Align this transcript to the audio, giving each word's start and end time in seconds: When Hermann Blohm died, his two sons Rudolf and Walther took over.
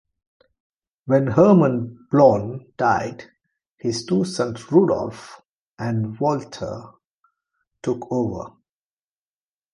When 1.05 1.27
Hermann 1.27 2.07
Blohm 2.09 2.65
died, 2.75 3.25
his 3.77 4.03
two 4.03 4.25
sons 4.25 4.71
Rudolf 4.71 5.43
and 5.77 6.19
Walther 6.19 6.93
took 7.83 8.11
over. 8.11 8.51